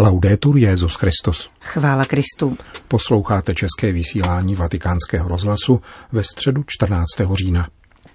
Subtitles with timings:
[0.00, 1.50] Laudetur Jezus Christus.
[1.60, 2.56] Chvála Kristu.
[2.88, 5.80] Posloucháte české vysílání Vatikánského rozhlasu
[6.12, 7.04] ve středu 14.
[7.34, 7.68] října.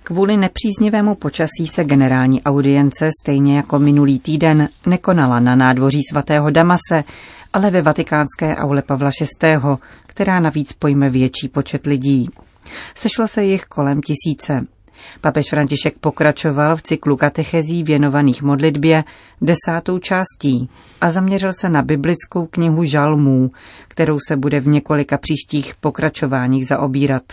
[0.03, 7.03] Kvůli nepříznivému počasí se generální audience stejně jako minulý týden nekonala na nádvoří svatého Damase,
[7.53, 9.09] ale ve vatikánské aule Pavla
[9.41, 9.57] VI.,
[10.05, 12.29] která navíc pojme větší počet lidí.
[12.95, 14.65] Sešlo se jich kolem tisíce.
[15.21, 19.03] Papež František pokračoval v cyklu katechezí věnovaných modlitbě
[19.41, 20.69] desátou částí
[21.01, 23.51] a zaměřil se na biblickou knihu Žalmů,
[23.87, 27.23] kterou se bude v několika příštích pokračováních zaobírat.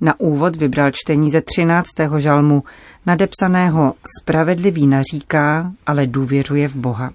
[0.00, 1.86] Na úvod vybral čtení ze 13.
[2.18, 2.62] žalmu,
[3.06, 7.12] nadepsaného Spravedlivý naříká, ale důvěřuje v Boha.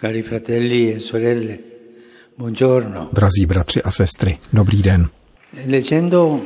[0.00, 1.58] Cari fratelli e sorelle,
[2.38, 3.08] buongiorno.
[3.12, 5.08] Drazí bratři a sestry, dobrý den.
[5.66, 6.40] Leggendo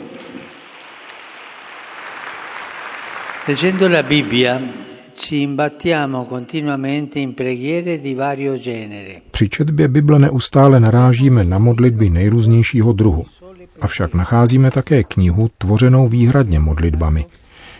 [3.48, 4.60] Leggendo la Bibbia
[5.14, 9.20] ci imbattiamo continuamente in preghiere di vario genere.
[9.30, 13.26] Při četbě Bible neustále narážíme na modlitby nejrůznějšího druhu.
[13.80, 17.26] Avšak nacházíme také knihu tvořenou výhradně modlitbami.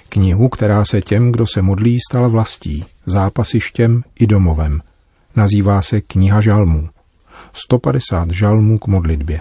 [0.08, 4.80] Knihu, která se těm, kdo se modlí, stala vlastí, zápasištěm i domovem.
[5.36, 6.88] Nazývá se Kniha žalmů.
[7.52, 9.40] 150 žalmů k modlitbě.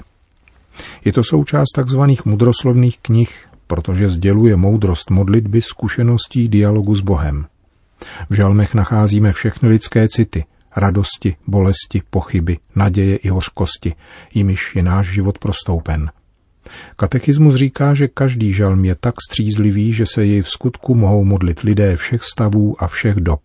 [1.05, 7.45] Je to součást takzvaných mudroslovných knih, protože sděluje moudrost modlitby zkušeností dialogu s Bohem.
[8.30, 13.93] V žalmech nacházíme všechny lidské city, radosti, bolesti, pochyby, naděje i hořkosti,
[14.33, 16.11] jimiž je náš život prostoupen.
[16.95, 21.59] Katechismus říká, že každý žalm je tak střízlivý, že se jej v skutku mohou modlit
[21.59, 23.41] lidé všech stavů a všech dob.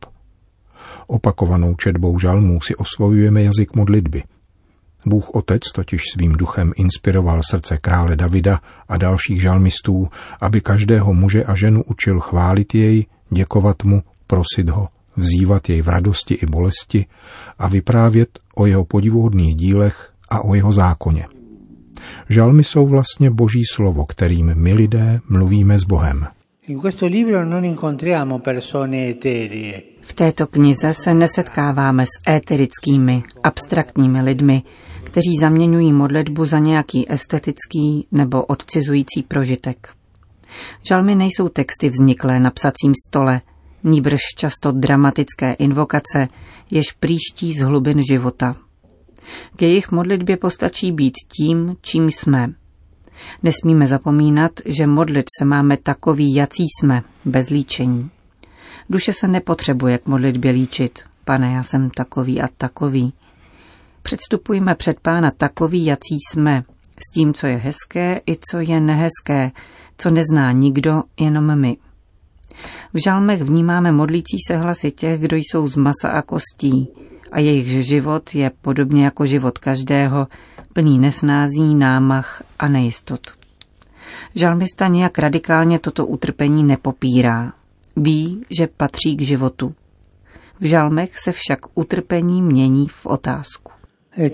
[1.07, 4.23] Opakovanou četbou žalmů si osvojujeme jazyk modlitby–
[5.07, 10.09] Bůh Otec totiž svým duchem inspiroval srdce krále Davida a dalších žalmistů,
[10.41, 15.89] aby každého muže a ženu učil chválit jej, děkovat mu, prosit ho, vzývat jej v
[15.89, 17.07] radosti i bolesti
[17.59, 21.27] a vyprávět o jeho podivuhodných dílech a o jeho zákoně.
[22.29, 26.27] Žalmy jsou vlastně boží slovo, kterým my lidé mluvíme s Bohem.
[30.03, 34.63] V této knize se nesetkáváme s éterickými, abstraktními lidmi,
[35.05, 39.89] kteří zaměňují modlitbu za nějaký estetický nebo odcizující prožitek.
[40.89, 43.41] Žalmy nejsou texty vzniklé na psacím stole,
[43.85, 46.29] níbrž často dramatické invokace,
[46.71, 48.57] jež příští z hlubin života.
[49.57, 52.60] K jejich modlitbě postačí být tím, čím jsme.
[53.43, 58.11] Nesmíme zapomínat, že modlit se máme takový, jací jsme, bez líčení.
[58.91, 60.99] Duše se nepotřebuje k modlitbě líčit.
[61.25, 63.13] Pane, já jsem takový a takový.
[64.03, 66.65] Předstupujme před pána takový, jací jsme,
[67.09, 69.51] s tím, co je hezké i co je nehezké,
[69.99, 71.77] co nezná nikdo, jenom my.
[72.93, 76.89] V žalmech vnímáme modlící se hlasy těch, kdo jsou z masa a kostí
[77.33, 80.27] a jejich život je podobně jako život každého,
[80.73, 83.21] plný nesnází, námach a nejistot.
[84.35, 87.53] Žalmista nějak radikálně toto utrpení nepopírá.
[87.97, 89.75] Ví, že patří k životu.
[90.61, 93.73] V žalmech se však utrpení mění v otázku.
[94.17, 94.31] E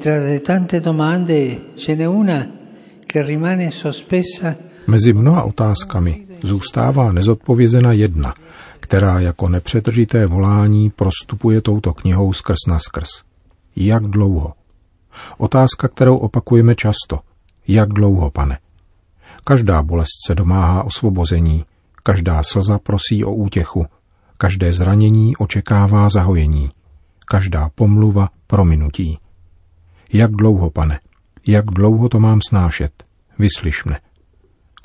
[4.87, 8.35] Mezi mnoha otázkami zůstává nezodpovězena jedna,
[8.81, 13.09] která jako nepřetržité volání prostupuje touto knihou skrz na skrz.
[13.77, 14.53] Jak dlouho?
[15.39, 17.19] Otázka, kterou opakujeme často.
[17.69, 18.59] Jak dlouho, pane?
[19.45, 21.65] Každá bolest se domáhá osvobození,
[22.03, 23.87] každá slza prosí o útěchu,
[24.39, 26.71] každé zranění očekává zahojení,
[27.27, 29.19] každá pomluva prominutí.
[30.13, 31.01] Jak dlouho, pane?
[31.47, 33.05] Jak dlouho to mám snášet?
[33.39, 34.01] Vyslyš mne.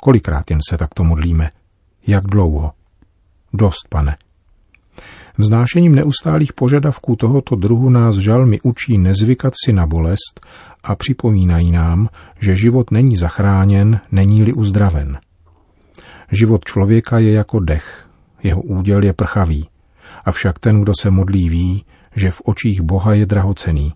[0.00, 1.50] Kolikrát jen se takto modlíme?
[2.06, 2.72] Jak dlouho?
[3.52, 4.16] Dost, pane.
[5.38, 10.46] Vznášením neustálých požadavků tohoto druhu nás žalmi učí nezvykat si na bolest
[10.84, 12.08] a připomínají nám,
[12.40, 15.18] že život není zachráněn, není-li uzdraven.
[16.32, 18.06] Život člověka je jako dech,
[18.42, 19.68] jeho úděl je prchavý,
[20.24, 21.84] avšak ten, kdo se modlí, ví,
[22.16, 23.92] že v očích Boha je drahocený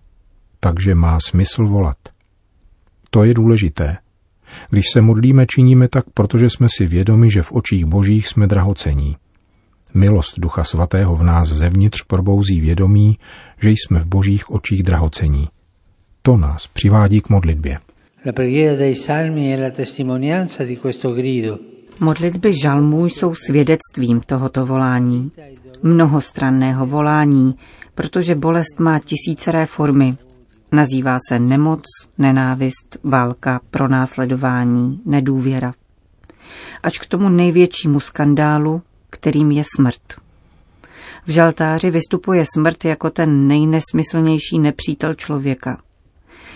[0.59, 1.97] takže má smysl volat.
[3.09, 3.97] To je důležité.
[4.69, 9.15] Když se modlíme, činíme tak, protože jsme si vědomi, že v očích božích jsme drahocení.
[9.93, 13.17] Milost Ducha Svatého v nás zevnitř probouzí vědomí,
[13.61, 15.47] že jsme v božích očích drahocení.
[16.21, 17.79] To nás přivádí k modlitbě.
[21.99, 25.31] Modlitby žalmů jsou svědectvím tohoto volání.
[25.83, 27.55] Mnohostranného volání,
[27.95, 30.17] protože bolest má tisíceré formy
[30.71, 31.83] Nazývá se nemoc,
[32.17, 35.73] nenávist, válka, pronásledování, nedůvěra.
[36.83, 38.81] Až k tomu největšímu skandálu,
[39.17, 40.01] kterým je smrt.
[41.25, 45.77] V žaltáři vystupuje smrt jako ten nejnesmyslnější nepřítel člověka.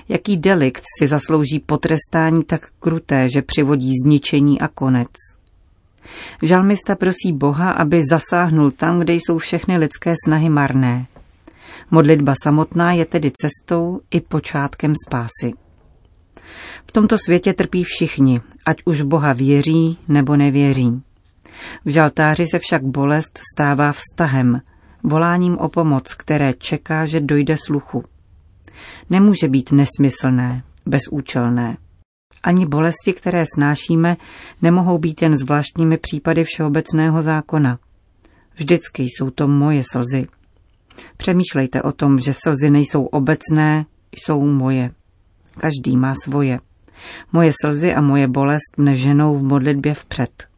[0.09, 5.09] Jaký delikt si zaslouží potrestání tak kruté, že přivodí zničení a konec?
[6.41, 11.07] Žalmista prosí Boha, aby zasáhnul tam, kde jsou všechny lidské snahy marné.
[11.91, 15.53] Modlitba samotná je tedy cestou i počátkem spásy.
[16.85, 21.01] V tomto světě trpí všichni, ať už Boha věří nebo nevěří.
[21.85, 24.61] V žaltáři se však bolest stává vztahem,
[25.03, 28.03] voláním o pomoc, které čeká, že dojde sluchu.
[29.09, 31.77] Nemůže být nesmyslné, bezúčelné.
[32.43, 34.17] Ani bolesti, které snášíme,
[34.61, 37.79] nemohou být jen zvláštními případy všeobecného zákona.
[38.55, 40.27] Vždycky jsou to moje slzy.
[41.17, 44.91] Přemýšlejte o tom, že slzy nejsou obecné, jsou moje.
[45.57, 46.59] Každý má svoje.
[47.33, 50.50] Moje slzy a moje bolest mne ženou v modlitbě vpřed.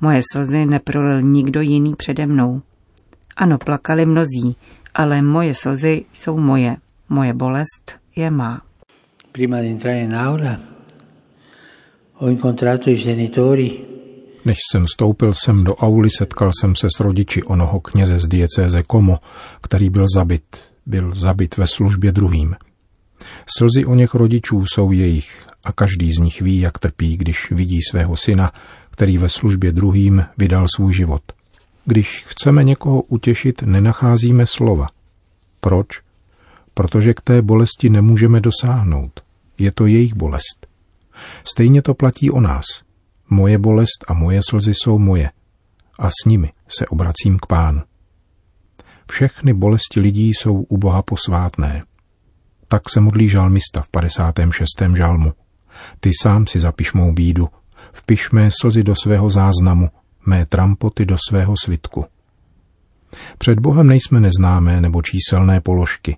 [0.00, 2.62] Moje slzy neprolil nikdo jiný přede mnou.
[3.36, 4.56] Ano, plakali mnozí,
[4.94, 6.76] ale moje slzy jsou moje.
[7.08, 8.62] Moje bolest je má.
[9.32, 10.60] Prima di entrare in aula
[12.14, 13.88] ho incontrato i genitori
[14.44, 18.82] než jsem vstoupil sem do auly, setkal jsem se s rodiči onoho kněze z diecéze
[18.82, 19.18] Komo,
[19.62, 20.42] který byl zabit.
[20.86, 22.56] Byl zabit ve službě druhým.
[23.58, 27.78] Slzy o něch rodičů jsou jejich a každý z nich ví, jak trpí, když vidí
[27.90, 28.52] svého syna,
[28.98, 31.22] který ve službě druhým vydal svůj život.
[31.84, 34.86] Když chceme někoho utěšit, nenacházíme slova.
[35.60, 35.86] Proč?
[36.74, 39.20] Protože k té bolesti nemůžeme dosáhnout.
[39.58, 40.66] Je to jejich bolest.
[41.44, 42.64] Stejně to platí o nás.
[43.30, 45.30] Moje bolest a moje slzy jsou moje.
[45.98, 47.82] A s nimi se obracím k pánu.
[49.10, 51.84] Všechny bolesti lidí jsou u Boha posvátné.
[52.68, 54.66] Tak se modlí žalmista v 56.
[54.96, 55.32] žalmu.
[56.00, 57.48] Ty sám si zapiš mou bídu,
[57.92, 59.88] vpiš mé slzy do svého záznamu,
[60.26, 62.04] mé trampoty do svého svitku.
[63.38, 66.16] Před Bohem nejsme neznámé nebo číselné položky.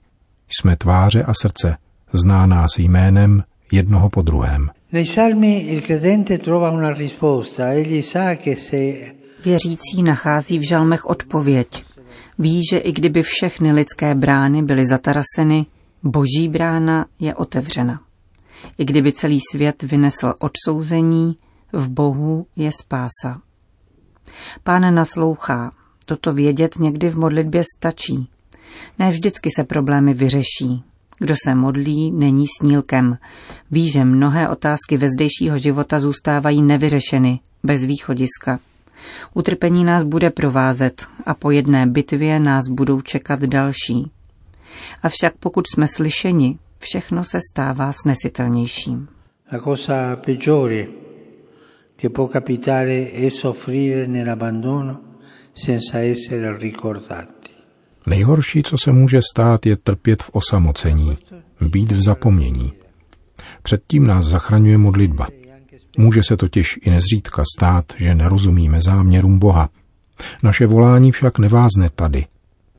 [0.48, 1.76] Jsme tváře a srdce,
[2.12, 4.70] zná nás jménem jednoho po druhém.
[9.44, 11.84] Věřící nachází v žalmech odpověď.
[12.38, 15.66] Ví, že i kdyby všechny lidské brány byly zataraseny,
[16.02, 18.00] boží brána je otevřena.
[18.78, 21.36] I kdyby celý svět vynesl odsouzení,
[21.72, 23.40] v Bohu je spása.
[24.62, 25.70] Pán naslouchá.
[26.04, 28.28] Toto vědět někdy v modlitbě stačí.
[28.98, 30.84] Ne vždycky se problémy vyřeší.
[31.18, 33.18] Kdo se modlí, není snílkem.
[33.70, 38.60] Ví, že mnohé otázky ve zdejšího života zůstávají nevyřešeny, bez východiska.
[39.34, 44.10] Utrpení nás bude provázet a po jedné bitvě nás budou čekat další.
[45.02, 49.08] Avšak pokud jsme slyšeni, všechno se stává snesitelnějším.
[49.52, 50.86] La cosa peggiore
[52.00, 55.18] che può capitare è soffrire nell'abbandono
[55.52, 57.50] senza essere ricordati.
[58.06, 61.18] Nejhorší, co se může stát, je trpět v osamocení,
[61.60, 62.72] být v zapomnění.
[63.62, 65.28] Předtím nás zachraňuje modlitba.
[65.98, 69.68] Může se totiž i nezřídka stát, že nerozumíme záměrům Boha.
[70.42, 72.26] Naše volání však nevázne tady.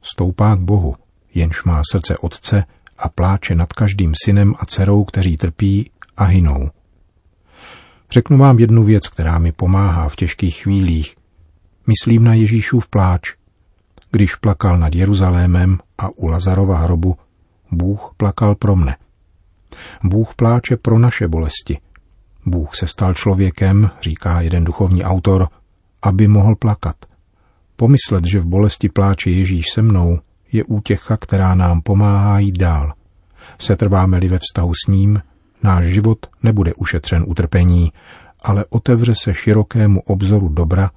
[0.02, 0.96] Stoupá k Bohu,
[1.34, 2.64] jenž má srdce Otce
[2.98, 6.70] a pláče nad každým synem a dcerou, kteří trpí a hynou.
[8.12, 11.16] Řeknu vám jednu věc, která mi pomáhá v těžkých chvílích.
[11.88, 13.34] Myslím na Ježíšův pláč–
[14.12, 17.16] když plakal nad Jeruzalémem a u Lazarova hrobu,
[17.72, 18.98] Bůh plakal pro mne.
[20.04, 21.78] Bůh pláče pro naše bolesti.
[22.46, 25.48] Bůh se stal člověkem, říká jeden duchovní autor,
[26.02, 26.96] aby mohl plakat.
[27.76, 30.20] Pomyslet, že v bolesti pláče Ježíš se mnou,
[30.52, 32.94] je útěcha, která nám pomáhá jít dál.
[33.60, 35.22] Setrváme-li ve vztahu s ním,
[35.64, 37.92] náš život nebude ušetřen utrpení,
[38.44, 40.92] ale otevře se širokému obzoru dobra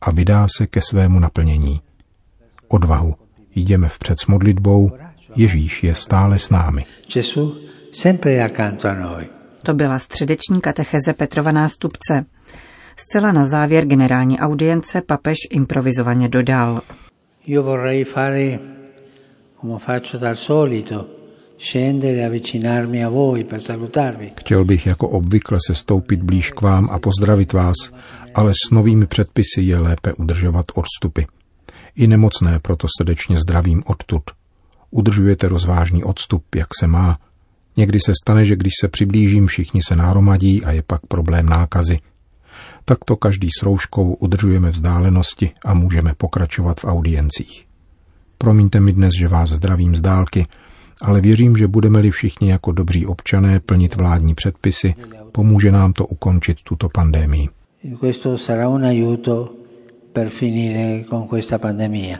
[0.00, 1.80] a vydá se ke svému naplnění
[2.68, 3.14] odvahu.
[3.54, 4.90] Jdeme vpřed s modlitbou,
[5.36, 6.84] Ježíš je stále s námi.
[9.62, 12.24] To byla středeční katecheze Petrova nástupce.
[12.96, 16.80] Zcela na závěr generální audience papež improvizovaně dodal.
[17.46, 18.58] Io vorrei fare
[19.60, 21.06] come faccio dal solito,
[23.60, 24.32] salutarvi.
[24.40, 27.74] Chtěl bych jako obvykle se stoupit blíž k vám a pozdravit vás,
[28.34, 31.22] ale s novými předpisy je lépe udržovat odstupy.
[31.96, 34.22] I nemocné proto srdečně zdravím odtud.
[34.90, 37.18] Udržujete rozvážný odstup, jak se má.
[37.76, 41.98] Někdy se stane, že když se přiblížím, všichni se nahromadí a je pak problém nákazy.
[42.84, 47.66] Takto každý s rouškou udržujeme vzdálenosti a můžeme pokračovat v audiencích.
[48.38, 50.46] Promiňte mi dnes, že vás zdravím z dálky,
[51.02, 54.94] ale věřím, že budeme-li všichni jako dobří občané plnit vládní předpisy,
[55.32, 57.48] pomůže nám to ukončit tuto pandémii.
[58.00, 59.52] Questo sarà un aiuto
[60.12, 62.18] per finire con questa pandemia.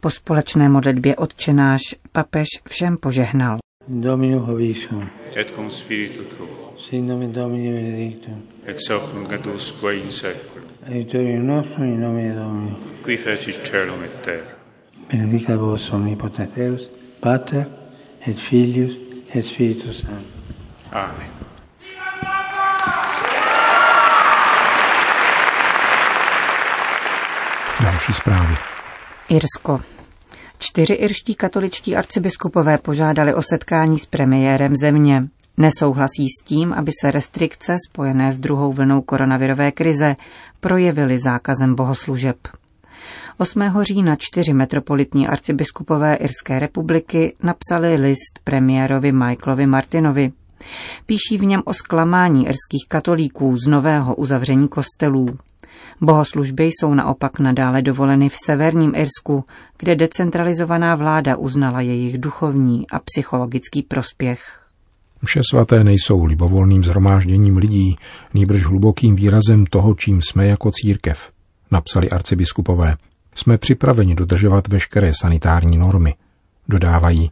[0.00, 1.80] Po společné modlitbě odčenáš
[2.12, 3.58] papež všem požehnal.
[3.88, 5.08] Domino Hovisum.
[5.36, 8.42] et cum spiritu tuo, Sin nomen Domini benedictum.
[8.66, 12.76] ex hoc nunc et usque in seculum, Aiutorium nostrum in nomine Domini.
[13.02, 14.46] qui fecit celum et terra.
[15.12, 16.88] Benedica vos omnipotens Deus,
[17.20, 17.66] Pater
[18.26, 18.96] et Filius
[19.34, 20.42] et Spiritus Sanctus.
[20.92, 21.28] Amen.
[27.82, 28.56] Další zprávy.
[29.28, 29.80] Irsko.
[30.58, 35.22] Čtyři irští katoličtí arcibiskupové požádali o setkání s premiérem země.
[35.56, 40.16] Nesouhlasí s tím, aby se restrikce spojené s druhou vlnou koronavirové krize
[40.60, 42.36] projevily zákazem bohoslužeb.
[43.38, 43.62] 8.
[43.82, 50.32] října čtyři metropolitní arcibiskupové Irské republiky napsali list premiérovi Michaelovi Martinovi.
[51.06, 55.26] Píší v něm o zklamání irských katolíků z nového uzavření kostelů.
[56.00, 59.44] Bohoslužby jsou naopak nadále dovoleny v severním Irsku,
[59.78, 64.62] kde decentralizovaná vláda uznala jejich duchovní a psychologický prospěch.
[65.24, 67.96] Vše svaté nejsou libovolným zhromážděním lidí,
[68.34, 71.31] nýbrž hlubokým výrazem toho, čím jsme jako církev,
[71.72, 72.96] napsali arcibiskupové.
[73.34, 76.14] Jsme připraveni dodržovat veškeré sanitární normy.
[76.68, 77.30] Dodávají.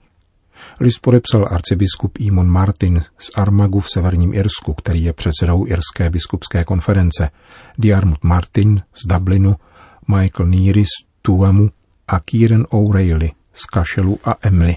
[0.80, 6.64] List podepsal arcibiskup Imon Martin z Armagu v severním Irsku, který je předsedou Irské biskupské
[6.64, 7.30] konference,
[7.78, 9.56] Diarmut Martin z Dublinu,
[10.08, 11.70] Michael Neary z Tuamu
[12.08, 14.76] a Kieran O'Reilly z Kašelu a Emily.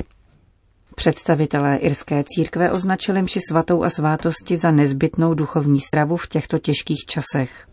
[0.96, 7.06] Představitelé irské církve označili mši svatou a svátosti za nezbytnou duchovní stravu v těchto těžkých
[7.08, 7.68] časech.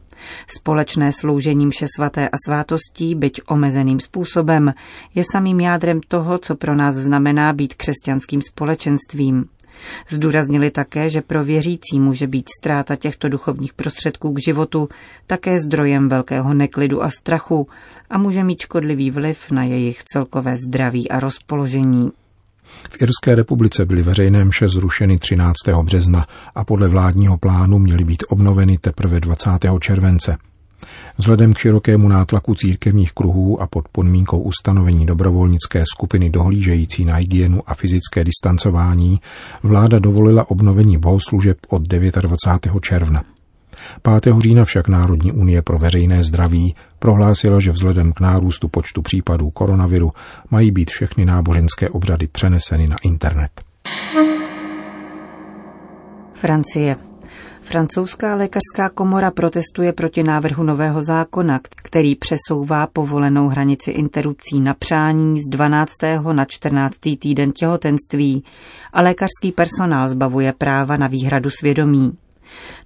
[0.59, 4.75] Společné sloužení mše svaté a svátostí, byť omezeným způsobem,
[5.15, 9.45] je samým jádrem toho, co pro nás znamená být křesťanským společenstvím.
[10.09, 14.89] Zdůraznili také, že pro věřící může být ztráta těchto duchovních prostředků k životu
[15.27, 17.67] také zdrojem velkého neklidu a strachu
[18.11, 22.11] a může mít škodlivý vliv na jejich celkové zdraví a rozpoložení.
[22.91, 25.55] V Irské republice byly veřejné mše zrušeny 13.
[25.83, 29.51] března a podle vládního plánu měly být obnoveny teprve 20.
[29.81, 30.37] července.
[31.19, 37.61] Vzhledem k širokému nátlaku církevních kruhů a pod podmínkou ustanovení dobrovolnické skupiny dohlížející na hygienu
[37.67, 39.21] a fyzické distancování
[39.63, 42.81] vláda dovolila obnovení bohoslužeb od 29.
[42.81, 43.23] června.
[44.23, 44.35] 5.
[44.39, 50.13] října však Národní unie pro veřejné zdraví prohlásila, že vzhledem k nárůstu počtu případů koronaviru
[50.51, 53.51] mají být všechny náboženské obřady přeneseny na internet.
[56.35, 56.97] Francie.
[57.63, 65.41] Francouzská lékařská komora protestuje proti návrhu nového zákona, který přesouvá povolenou hranici interrupcí na přání
[65.41, 65.97] z 12.
[66.33, 66.95] na 14.
[67.19, 68.45] týden těhotenství
[68.93, 72.13] a lékařský personál zbavuje práva na výhradu svědomí.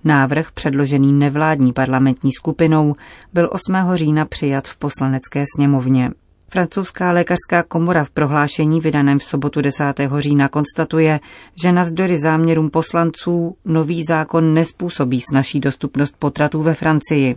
[0.04, 2.94] Návrh, předložený nevládní parlamentní skupinou,
[3.33, 3.76] byl 8.
[3.94, 6.11] října přijat v poslanecké sněmovně.
[6.54, 9.85] Francouzská lékařská komora v prohlášení vydaném v sobotu 10.
[10.18, 11.21] října konstatuje,
[11.62, 17.37] že navzdory záměrům poslanců nový zákon nespůsobí snažší dostupnost potratů ve Francii.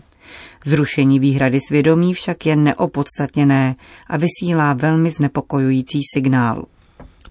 [0.65, 3.75] Zrušení výhrady svědomí však je neopodstatněné
[4.07, 6.65] a vysílá velmi znepokojující signál.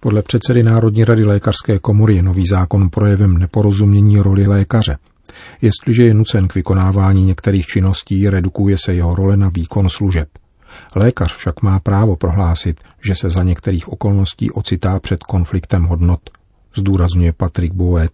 [0.06, 4.98] Podle předsedy Národní rady lékařské komory je nový zákon projevem neporozumění roli lékaře.
[5.62, 10.28] Jestliže je nucen k vykonávání některých činností, redukuje se jeho role na výkon služeb.
[10.96, 16.30] Lékař však má právo prohlásit, že se za některých okolností ocitá před konfliktem hodnot,
[16.76, 18.12] zdůrazňuje Patrick Bouet.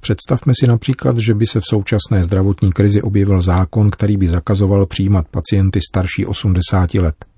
[0.00, 4.86] Představme si například, že by se v současné zdravotní krizi objevil zákon, který by zakazoval
[4.86, 7.33] přijímat pacienty starší 80 let.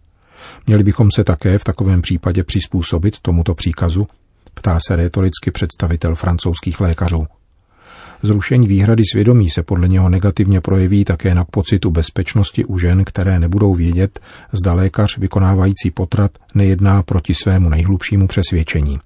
[0.66, 4.08] Měli bychom se také v takovém případě přizpůsobit tomuto příkazu?
[4.54, 7.26] Ptá se retoricky představitel francouzských lékařů.
[8.22, 13.38] Zrušení výhrady svědomí se podle něho negativně projeví také na pocitu bezpečnosti u žen, které
[13.38, 14.20] nebudou vědět,
[14.52, 18.98] zda lékař vykonávající potrat nejedná proti svému nejhlubšímu přesvědčení.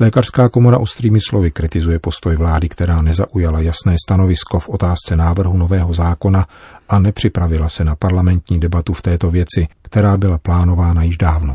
[0.00, 5.92] Lékařská komora ostrými slovy kritizuje postoj vlády, která nezaujala jasné stanovisko v otázce návrhu nového
[5.92, 6.46] zákona
[6.88, 11.54] a nepřipravila se na parlamentní debatu v této věci, která byla plánována již dávno.